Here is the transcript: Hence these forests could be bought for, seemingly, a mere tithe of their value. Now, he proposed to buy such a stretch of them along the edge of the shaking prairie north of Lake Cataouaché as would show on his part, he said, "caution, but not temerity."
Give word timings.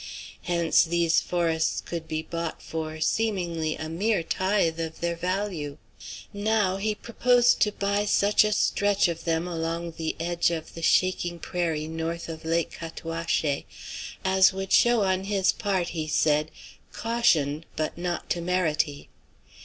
Hence 0.41 0.83
these 0.83 1.21
forests 1.21 1.79
could 1.79 2.07
be 2.07 2.23
bought 2.23 2.63
for, 2.63 2.99
seemingly, 2.99 3.75
a 3.75 3.87
mere 3.87 4.23
tithe 4.23 4.79
of 4.79 4.99
their 4.99 5.15
value. 5.15 5.77
Now, 6.33 6.77
he 6.77 6.95
proposed 6.95 7.59
to 7.59 7.71
buy 7.71 8.05
such 8.05 8.43
a 8.43 8.51
stretch 8.51 9.07
of 9.07 9.25
them 9.25 9.47
along 9.47 9.91
the 9.97 10.15
edge 10.19 10.49
of 10.49 10.73
the 10.73 10.81
shaking 10.81 11.37
prairie 11.37 11.87
north 11.87 12.29
of 12.29 12.43
Lake 12.45 12.71
Cataouaché 12.79 13.65
as 14.25 14.51
would 14.51 14.71
show 14.73 15.03
on 15.03 15.25
his 15.25 15.51
part, 15.51 15.89
he 15.89 16.07
said, 16.07 16.49
"caution, 16.91 17.63
but 17.75 17.95
not 17.95 18.27
temerity." 18.27 19.07